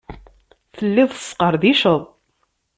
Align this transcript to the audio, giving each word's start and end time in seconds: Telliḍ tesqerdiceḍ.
Telliḍ 0.77 1.09
tesqerdiceḍ. 1.13 2.01